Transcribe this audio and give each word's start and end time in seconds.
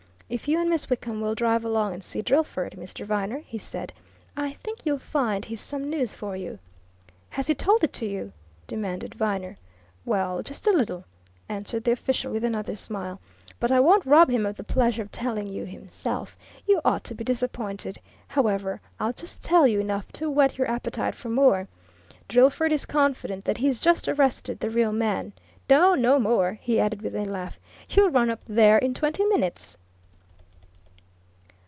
"If 0.33 0.47
you 0.47 0.61
and 0.61 0.69
Miss 0.69 0.89
Wickham 0.89 1.19
will 1.19 1.35
drive 1.35 1.65
along 1.65 1.93
and 1.93 2.01
see 2.01 2.21
Drillford, 2.21 2.77
Mr. 2.77 3.05
Viner," 3.05 3.39
he 3.39 3.57
said. 3.57 3.91
"I 4.37 4.53
think 4.53 4.79
you'll 4.85 4.97
find 4.97 5.43
he's 5.43 5.59
some 5.59 5.83
news 5.89 6.15
for 6.15 6.37
you." 6.37 6.57
"Has 7.31 7.47
he 7.47 7.53
told 7.53 7.83
it 7.83 7.91
to 7.91 8.05
you?" 8.05 8.31
demanded 8.65 9.13
Viner. 9.13 9.57
"Well 10.05 10.41
just 10.41 10.67
a 10.67 10.71
little," 10.71 11.03
answered 11.49 11.83
the 11.83 11.91
official 11.91 12.31
with 12.31 12.45
another 12.45 12.75
smile. 12.77 13.19
"But 13.59 13.73
I 13.73 13.81
won't 13.81 14.05
rob 14.05 14.29
him 14.29 14.45
of 14.45 14.55
the 14.55 14.63
pleasure 14.63 15.01
of 15.01 15.11
telling 15.11 15.47
you 15.47 15.65
himself. 15.65 16.37
You 16.65 16.79
ought 16.85 17.03
to 17.03 17.13
be 17.13 17.25
disappointed. 17.25 17.99
However, 18.29 18.79
I'll 19.01 19.11
just 19.11 19.43
tell 19.43 19.67
you 19.67 19.81
enough 19.81 20.13
to 20.13 20.29
whet 20.29 20.57
your 20.57 20.71
appetite 20.71 21.13
for 21.13 21.27
more 21.27 21.67
Drillford 22.29 22.71
is 22.71 22.85
confident 22.85 23.43
that 23.43 23.57
he's 23.57 23.81
just 23.81 24.07
arrested 24.07 24.61
the 24.61 24.69
real 24.69 24.93
man! 24.93 25.33
No 25.69 25.93
no 25.93 26.19
more!" 26.19 26.57
he 26.61 26.79
added, 26.79 27.01
with 27.01 27.15
a 27.15 27.25
laugh. 27.25 27.59
"You'll 27.89 28.11
run 28.11 28.29
up 28.29 28.39
there 28.45 28.77
in 28.77 28.93
twenty 28.93 29.25
minutes." 29.25 29.75